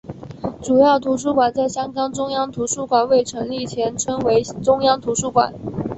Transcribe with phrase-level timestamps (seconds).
[0.63, 5.53] 主要图书馆在香港中央图书馆未成立前称为中央图书馆。